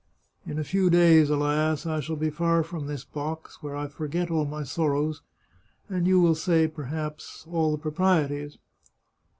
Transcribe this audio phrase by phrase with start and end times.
[0.47, 1.85] In a few days, alas!
[1.85, 5.21] I shall be far from this box, where I forget all my sorrows,
[5.89, 8.57] and you will say, perhaps, all the proprieties."